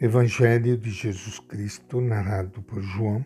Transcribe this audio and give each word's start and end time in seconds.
Evangelho 0.00 0.78
de 0.78 0.90
Jesus 0.92 1.40
Cristo, 1.40 2.00
narrado 2.00 2.62
por 2.62 2.80
João, 2.80 3.24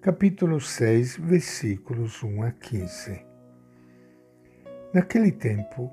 capítulo 0.00 0.58
6, 0.58 1.18
versículos 1.18 2.22
1 2.22 2.44
a 2.44 2.50
15. 2.50 3.26
Naquele 4.94 5.30
tempo, 5.30 5.92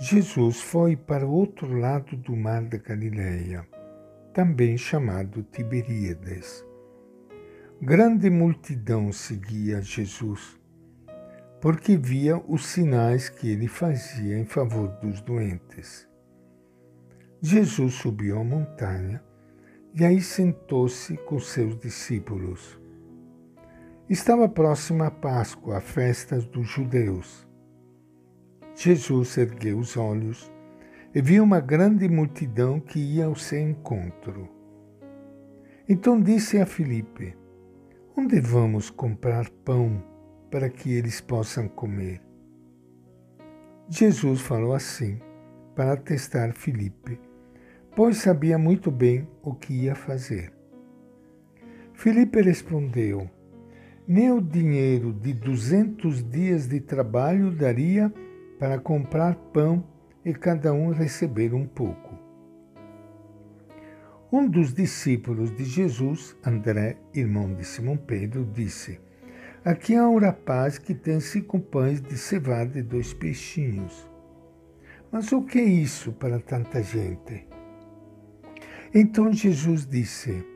Jesus 0.00 0.60
foi 0.60 0.96
para 0.96 1.24
o 1.24 1.30
outro 1.30 1.72
lado 1.78 2.16
do 2.16 2.34
mar 2.34 2.64
da 2.64 2.78
Galileia, 2.78 3.64
também 4.32 4.76
chamado 4.76 5.44
Tiberíades. 5.44 6.66
Grande 7.80 8.28
multidão 8.30 9.12
seguia 9.12 9.80
Jesus, 9.80 10.58
porque 11.60 11.96
via 11.96 12.36
os 12.48 12.66
sinais 12.66 13.28
que 13.28 13.50
ele 13.50 13.68
fazia 13.68 14.36
em 14.36 14.44
favor 14.44 14.88
dos 15.00 15.20
doentes. 15.20 16.08
Jesus 17.40 17.94
subiu 17.94 18.40
a 18.40 18.42
montanha 18.42 19.22
e 19.94 20.04
aí 20.04 20.20
sentou-se 20.20 21.16
com 21.18 21.38
seus 21.38 21.78
discípulos. 21.78 22.80
Estava 24.10 24.48
próxima 24.48 25.06
a 25.06 25.10
Páscoa, 25.10 25.78
a 25.78 25.80
festa 25.80 26.40
dos 26.40 26.66
judeus. 26.66 27.46
Jesus 28.74 29.38
ergueu 29.38 29.78
os 29.78 29.96
olhos 29.96 30.52
e 31.14 31.22
viu 31.22 31.44
uma 31.44 31.60
grande 31.60 32.08
multidão 32.08 32.80
que 32.80 32.98
ia 32.98 33.26
ao 33.26 33.36
seu 33.36 33.60
encontro. 33.60 34.48
Então 35.88 36.20
disse 36.20 36.58
a 36.58 36.66
Filipe: 36.66 37.36
Onde 38.16 38.40
vamos 38.40 38.90
comprar 38.90 39.48
pão 39.64 40.02
para 40.50 40.68
que 40.68 40.92
eles 40.92 41.20
possam 41.20 41.68
comer? 41.68 42.20
Jesus 43.88 44.40
falou 44.40 44.74
assim 44.74 45.20
para 45.76 45.96
testar 45.96 46.52
Filipe 46.52 47.20
pois 47.94 48.18
sabia 48.18 48.58
muito 48.58 48.90
bem 48.90 49.28
o 49.42 49.54
que 49.54 49.72
ia 49.72 49.94
fazer. 49.94 50.52
Filipe 51.92 52.40
respondeu: 52.42 53.30
Nem 54.06 54.32
o 54.32 54.40
dinheiro 54.40 55.12
de 55.12 55.32
duzentos 55.32 56.28
dias 56.28 56.68
de 56.68 56.80
trabalho 56.80 57.50
daria 57.50 58.12
para 58.58 58.78
comprar 58.78 59.36
pão 59.52 59.84
e 60.24 60.32
cada 60.32 60.72
um 60.72 60.90
receber 60.90 61.54
um 61.54 61.66
pouco. 61.66 62.14
Um 64.32 64.48
dos 64.48 64.72
discípulos 64.72 65.54
de 65.54 65.64
Jesus, 65.64 66.36
André, 66.44 66.96
irmão 67.14 67.54
de 67.54 67.64
Simão 67.64 67.96
Pedro, 67.96 68.44
disse: 68.44 68.98
Aqui 69.64 69.94
há 69.94 70.08
um 70.08 70.18
rapaz 70.18 70.76
que 70.76 70.92
tem 70.92 71.20
cinco 71.20 71.60
pães 71.60 72.00
de 72.02 72.18
cevada 72.18 72.76
e 72.76 72.82
dois 72.82 73.14
peixinhos. 73.14 74.10
Mas 75.12 75.30
o 75.30 75.42
que 75.42 75.60
é 75.60 75.64
isso 75.64 76.12
para 76.12 76.40
tanta 76.40 76.82
gente? 76.82 77.46
Então 78.96 79.32
Jesus 79.32 79.84
disse: 79.84 80.46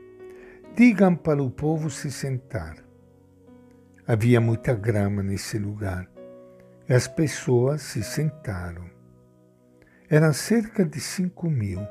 Digam 0.73 1.13
para 1.13 1.43
o 1.43 1.51
povo 1.51 1.89
se 1.89 2.09
sentar. 2.09 2.77
Havia 4.07 4.39
muita 4.39 4.73
grama 4.73 5.21
nesse 5.21 5.57
lugar 5.59 6.09
e 6.87 6.93
as 6.93 7.05
pessoas 7.05 7.81
se 7.81 8.01
sentaram. 8.01 8.89
Eram 10.09 10.31
cerca 10.31 10.85
de 10.85 11.01
cinco 11.01 11.49
mil. 11.49 11.81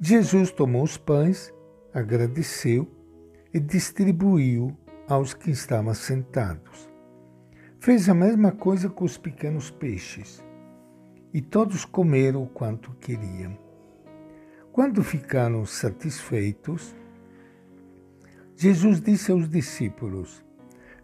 Jesus 0.00 0.50
tomou 0.50 0.82
os 0.82 0.98
pães, 0.98 1.54
agradeceu 1.94 2.90
e 3.54 3.60
distribuiu 3.60 4.76
aos 5.08 5.32
que 5.32 5.52
estavam 5.52 5.94
sentados. 5.94 6.90
Fez 7.78 8.08
a 8.08 8.14
mesma 8.14 8.50
coisa 8.50 8.90
com 8.90 9.04
os 9.04 9.16
pequenos 9.16 9.70
peixes, 9.70 10.44
e 11.32 11.40
todos 11.40 11.84
comeram 11.84 12.42
o 12.42 12.48
quanto 12.48 12.90
queriam. 12.96 13.65
Quando 14.76 15.02
ficaram 15.02 15.64
satisfeitos, 15.64 16.94
Jesus 18.54 19.00
disse 19.00 19.32
aos 19.32 19.48
discípulos: 19.48 20.44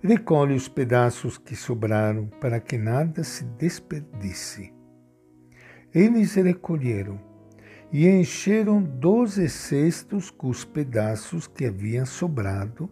Recolhe 0.03 0.53
os 0.53 0.69
pedaços 0.69 1.39
que 1.39 1.57
sobraram 1.57 2.27
para 2.39 2.61
que 2.61 2.77
nada 2.77 3.24
se 3.24 3.45
desperdice. 3.45 4.70
Eles 5.95 6.35
recolheram 6.35 7.19
e 7.91 8.07
encheram 8.07 8.83
doze 8.83 9.48
cestos 9.48 10.29
com 10.29 10.51
os 10.51 10.67
pedaços 10.67 11.46
que 11.46 11.64
haviam 11.64 12.05
sobrado 12.05 12.91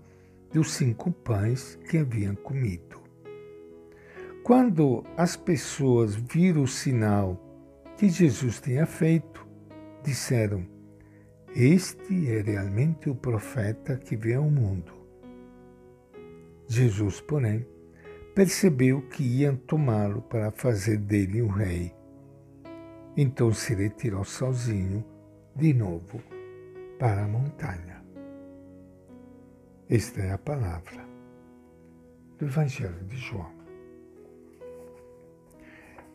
dos 0.51 0.73
cinco 0.73 1.13
pães 1.13 1.79
que 1.91 1.99
haviam 1.99 2.35
comido. 2.35 3.03
Quando 4.43 5.05
as 5.15 5.37
pessoas 5.37 6.15
viram 6.15 6.63
o 6.63 6.67
sinal 6.67 7.39
que 7.99 8.09
Jesus 8.09 8.63
tinha 8.63 8.87
feito, 8.87 9.47
disseram: 10.03 10.80
Este 11.55 12.31
é 12.31 12.43
realmente 12.43 13.11
o 13.11 13.15
profeta 13.15 13.97
que 13.97 14.15
veio 14.17 14.39
ao 14.39 14.51
mundo. 14.51 14.93
Jesus, 16.69 17.21
porém, 17.21 17.67
percebeu 18.37 19.03
que 19.09 19.25
iam 19.25 19.57
tomá-lo 19.57 20.23
para 20.23 20.53
fazer 20.53 20.99
dele 20.99 21.43
um 21.43 21.49
rei. 21.49 21.93
Então 23.17 23.53
se 23.53 23.75
retirou 23.75 24.23
sozinho 24.23 25.05
de 25.57 25.75
novo 25.75 26.23
para 27.01 27.25
a 27.25 27.29
montanha. 27.29 28.01
Esta 29.89 30.21
é 30.21 30.31
a 30.31 30.39
palavra 30.39 31.05
do 32.39 32.45
Evangelho 32.45 33.05
de 33.07 33.17
João. 33.17 33.51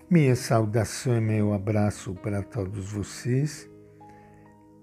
Minha 0.09 0.37
saudação 0.37 1.17
e 1.17 1.21
meu 1.21 1.53
abraço 1.53 2.13
para 2.13 2.41
todos 2.41 2.93
vocês 2.93 3.69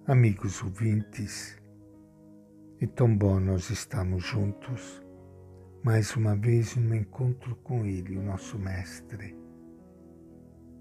Amigos 0.05 0.61
ouvintes, 0.65 1.57
é 2.81 2.87
tão 2.89 3.17
bom 3.17 3.39
nós 3.39 3.71
estamos 3.71 4.25
juntos, 4.25 5.01
mais 5.85 6.17
uma 6.17 6.35
vez 6.35 6.77
um 6.77 6.93
encontro 6.93 7.55
com 7.63 7.87
Ele, 7.87 8.19
o 8.19 8.23
nosso 8.23 8.59
Mestre, 8.59 9.39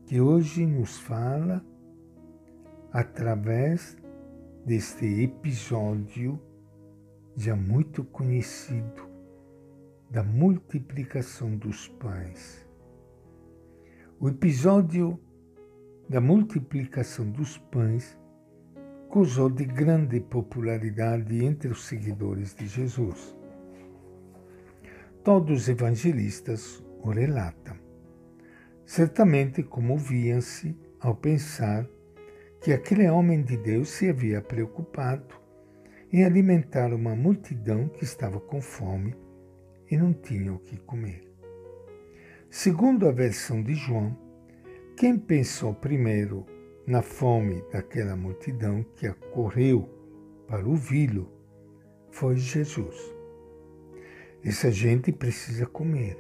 que 0.08 0.20
hoje 0.20 0.66
nos 0.66 0.98
fala 0.98 1.64
através 2.92 3.96
deste 4.66 5.06
episódio 5.22 6.42
já 7.36 7.56
muito 7.56 8.04
conhecido 8.04 9.08
da 10.10 10.24
multiplicação 10.24 11.56
dos 11.56 11.88
pães. 11.88 12.68
O 14.20 14.28
episódio 14.30 15.20
da 16.10 16.20
multiplicação 16.20 17.30
dos 17.30 17.60
pães 17.60 18.20
gozou 19.12 19.50
de 19.50 19.66
grande 19.66 20.22
popularidade 20.22 21.44
entre 21.44 21.68
os 21.68 21.84
seguidores 21.84 22.56
de 22.56 22.66
Jesus. 22.66 23.36
Todos 25.22 25.64
os 25.64 25.68
evangelistas 25.68 26.82
o 27.04 27.10
relatam, 27.10 27.76
certamente 28.86 29.64
comoviam-se 29.64 30.80
ao 30.98 31.14
pensar 31.14 31.86
que 32.62 32.72
aquele 32.72 33.10
homem 33.10 33.42
de 33.42 33.58
Deus 33.58 33.90
se 33.90 34.08
havia 34.08 34.42
preocupado 34.42 35.36
em 36.10 36.24
alimentar 36.24 36.94
uma 36.94 37.14
multidão 37.14 37.90
que 37.90 38.06
estava 38.06 38.40
com 38.40 38.62
fome 38.62 39.14
e 39.90 39.98
não 39.98 40.14
tinha 40.14 40.54
o 40.54 40.60
que 40.60 40.78
comer. 40.78 41.30
Segundo 42.50 43.10
a 43.10 43.12
versão 43.12 43.62
de 43.62 43.74
João, 43.74 44.18
quem 44.96 45.20
pensou 45.20 45.74
primeiro 45.74 46.46
na 46.92 47.02
fome 47.02 47.64
daquela 47.72 48.18
multidão 48.18 48.84
que 48.98 49.08
acorreu 49.08 49.90
para 50.46 50.68
ouvi-lo 50.68 51.32
foi 52.10 52.36
Jesus. 52.36 52.98
Essa 54.44 54.70
gente 54.70 55.10
precisa 55.10 55.66
comer. 55.66 56.18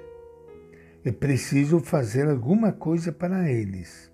É 1.03 1.11
preciso 1.11 1.81
fazer 1.81 2.25
alguma 2.29 2.71
coisa 2.71 3.11
para 3.11 3.51
eles. 3.51 4.09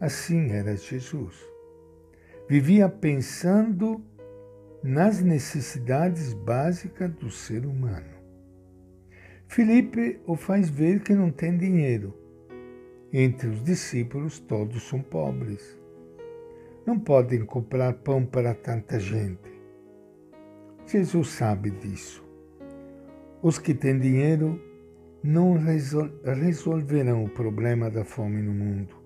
Assim 0.00 0.50
era 0.50 0.76
Jesus. 0.76 1.36
Vivia 2.48 2.88
pensando 2.88 4.04
nas 4.82 5.22
necessidades 5.22 6.34
básicas 6.34 7.08
do 7.12 7.30
ser 7.30 7.64
humano. 7.64 8.12
Felipe 9.46 10.20
o 10.26 10.34
faz 10.34 10.68
ver 10.68 11.00
que 11.00 11.14
não 11.14 11.30
tem 11.30 11.56
dinheiro 11.56 12.21
entre 13.12 13.48
os 13.48 13.62
discípulos, 13.62 14.38
todos 14.38 14.82
são 14.84 15.02
pobres. 15.02 15.78
Não 16.86 16.98
podem 16.98 17.44
comprar 17.44 17.92
pão 17.92 18.24
para 18.24 18.54
tanta 18.54 18.98
gente. 18.98 19.52
Jesus 20.86 21.28
sabe 21.28 21.70
disso. 21.70 22.24
Os 23.42 23.58
que 23.58 23.74
têm 23.74 23.98
dinheiro 23.98 24.60
não 25.22 25.54
resolverão 25.54 27.24
o 27.24 27.28
problema 27.28 27.90
da 27.90 28.04
fome 28.04 28.40
no 28.40 28.52
mundo. 28.52 28.96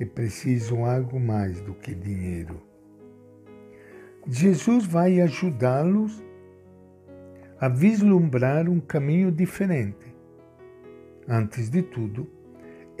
E 0.00 0.04
precisam 0.04 0.84
algo 0.84 1.20
mais 1.20 1.60
do 1.60 1.74
que 1.74 1.94
dinheiro. 1.94 2.60
Jesus 4.26 4.84
vai 4.86 5.20
ajudá-los 5.20 6.22
a 7.60 7.68
vislumbrar 7.68 8.68
um 8.68 8.80
caminho 8.80 9.30
diferente. 9.30 10.12
Antes 11.28 11.70
de 11.70 11.80
tudo, 11.82 12.28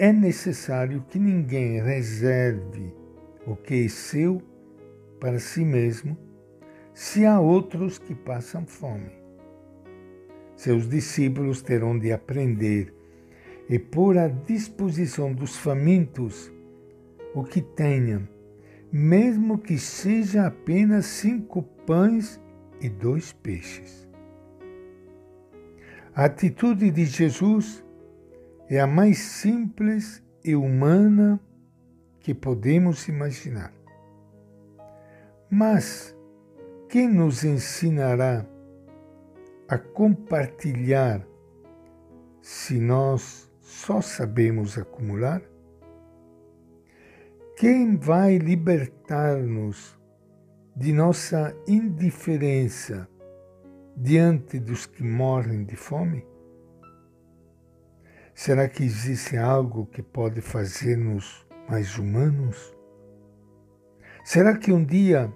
é 0.02 0.12
necessário 0.12 1.04
que 1.08 1.16
ninguém 1.16 1.80
reserve 1.80 2.92
o 3.46 3.54
que 3.54 3.84
é 3.84 3.88
seu 3.88 4.42
para 5.20 5.38
si 5.38 5.64
mesmo 5.64 6.18
se 6.92 7.24
há 7.24 7.38
outros 7.38 8.00
que 8.00 8.12
passam 8.12 8.66
fome. 8.66 9.12
Seus 10.56 10.88
discípulos 10.88 11.62
terão 11.62 11.96
de 11.96 12.10
aprender 12.10 12.92
e 13.70 13.78
pôr 13.78 14.18
à 14.18 14.26
disposição 14.26 15.32
dos 15.32 15.56
famintos 15.56 16.52
o 17.32 17.44
que 17.44 17.62
tenham, 17.62 18.28
mesmo 18.90 19.56
que 19.56 19.78
seja 19.78 20.48
apenas 20.48 21.06
cinco 21.06 21.62
pães 21.86 22.40
e 22.80 22.88
dois 22.88 23.32
peixes. 23.32 24.08
A 26.12 26.24
atitude 26.24 26.90
de 26.90 27.04
Jesus 27.04 27.84
é 28.74 28.80
a 28.80 28.86
mais 28.86 29.18
simples 29.18 30.22
e 30.42 30.56
humana 30.56 31.38
que 32.20 32.32
podemos 32.32 33.06
imaginar. 33.06 33.70
Mas 35.50 36.16
quem 36.88 37.06
nos 37.06 37.44
ensinará 37.44 38.46
a 39.68 39.76
compartilhar 39.76 41.22
se 42.40 42.80
nós 42.80 43.52
só 43.60 44.00
sabemos 44.00 44.78
acumular? 44.78 45.42
Quem 47.58 47.96
vai 47.96 48.38
libertar-nos 48.38 49.98
de 50.74 50.94
nossa 50.94 51.54
indiferença 51.68 53.06
diante 53.94 54.58
dos 54.58 54.86
que 54.86 55.04
morrem 55.04 55.62
de 55.62 55.76
fome? 55.76 56.31
Será 58.34 58.68
que 58.68 58.82
existe 58.82 59.36
algo 59.36 59.86
que 59.86 60.02
pode 60.02 60.40
fazer-nos 60.40 61.46
mais 61.68 61.98
humanos? 61.98 62.74
Será 64.24 64.56
que 64.56 64.72
um 64.72 64.84
dia 64.84 65.32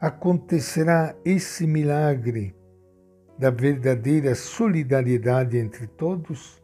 acontecerá 0.00 1.14
esse 1.24 1.66
milagre 1.66 2.54
da 3.38 3.50
verdadeira 3.50 4.34
solidariedade 4.34 5.58
entre 5.58 5.86
todos? 5.86 6.62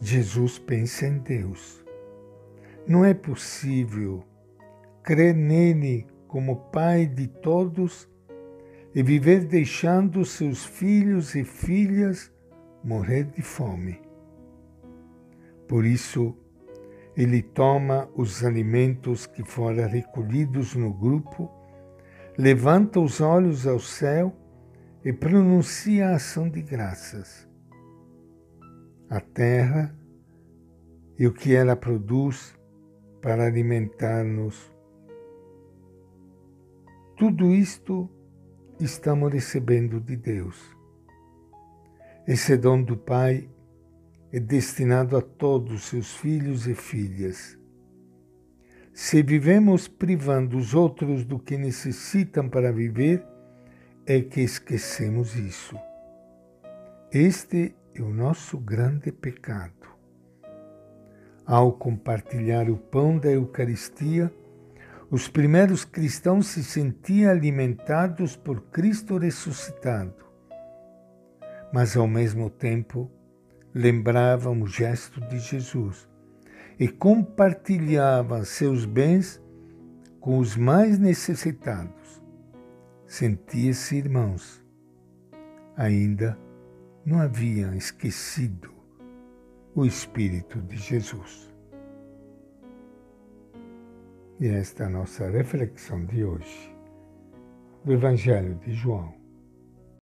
Jesus 0.00 0.58
pensa 0.58 1.06
em 1.06 1.18
Deus. 1.18 1.84
Não 2.86 3.04
é 3.04 3.14
possível 3.14 4.24
crer 5.02 5.34
nele 5.34 6.06
como 6.26 6.70
Pai 6.70 7.06
de 7.06 7.26
todos 7.26 8.08
e 8.94 9.02
viver 9.02 9.44
deixando 9.44 10.24
seus 10.24 10.64
filhos 10.64 11.34
e 11.34 11.44
filhas 11.44 12.32
morrer 12.88 13.24
de 13.24 13.42
fome. 13.42 14.00
Por 15.68 15.84
isso, 15.84 16.34
ele 17.14 17.42
toma 17.42 18.08
os 18.14 18.42
alimentos 18.42 19.26
que 19.26 19.44
foram 19.44 19.86
recolhidos 19.86 20.74
no 20.74 20.90
grupo, 20.94 21.50
levanta 22.38 22.98
os 22.98 23.20
olhos 23.20 23.66
ao 23.66 23.78
céu 23.78 24.34
e 25.04 25.12
pronuncia 25.12 26.08
a 26.08 26.14
ação 26.14 26.48
de 26.48 26.62
graças. 26.62 27.46
A 29.10 29.20
terra 29.20 29.94
e 31.18 31.26
o 31.26 31.32
que 31.34 31.54
ela 31.54 31.76
produz 31.76 32.58
para 33.20 33.44
alimentar-nos. 33.44 34.74
Tudo 37.18 37.52
isto 37.52 38.08
estamos 38.80 39.30
recebendo 39.30 40.00
de 40.00 40.16
Deus. 40.16 40.77
Esse 42.28 42.58
dom 42.58 42.82
do 42.82 42.94
Pai 42.94 43.48
é 44.30 44.38
destinado 44.38 45.16
a 45.16 45.22
todos 45.22 45.72
os 45.72 45.84
seus 45.84 46.14
filhos 46.14 46.66
e 46.66 46.74
filhas. 46.74 47.58
Se 48.92 49.22
vivemos 49.22 49.88
privando 49.88 50.58
os 50.58 50.74
outros 50.74 51.24
do 51.24 51.38
que 51.38 51.56
necessitam 51.56 52.46
para 52.46 52.70
viver, 52.70 53.24
é 54.04 54.20
que 54.20 54.42
esquecemos 54.42 55.36
isso. 55.36 55.74
Este 57.10 57.74
é 57.94 58.02
o 58.02 58.10
nosso 58.10 58.58
grande 58.58 59.10
pecado. 59.10 59.88
Ao 61.46 61.72
compartilhar 61.72 62.68
o 62.68 62.76
pão 62.76 63.16
da 63.16 63.30
Eucaristia, 63.30 64.30
os 65.10 65.28
primeiros 65.28 65.82
cristãos 65.82 66.48
se 66.48 66.62
sentiam 66.62 67.30
alimentados 67.30 68.36
por 68.36 68.64
Cristo 68.64 69.16
ressuscitado 69.16 70.27
mas 71.72 71.96
ao 71.96 72.06
mesmo 72.06 72.48
tempo 72.48 73.10
lembravam 73.74 74.62
o 74.62 74.66
gesto 74.66 75.20
de 75.28 75.38
Jesus 75.38 76.08
e 76.78 76.88
compartilhavam 76.88 78.44
seus 78.44 78.84
bens 78.84 79.42
com 80.20 80.38
os 80.38 80.56
mais 80.56 80.98
necessitados. 80.98 82.22
Sentia-se 83.06 83.96
irmãos. 83.96 84.64
Ainda 85.76 86.38
não 87.04 87.20
haviam 87.20 87.74
esquecido 87.74 88.70
o 89.74 89.84
Espírito 89.84 90.60
de 90.62 90.76
Jesus. 90.76 91.48
E 94.40 94.46
esta 94.48 94.84
é 94.84 94.86
a 94.86 94.90
nossa 94.90 95.28
reflexão 95.28 96.04
de 96.04 96.24
hoje 96.24 96.76
do 97.84 97.92
Evangelho 97.92 98.56
de 98.56 98.72
João 98.72 99.14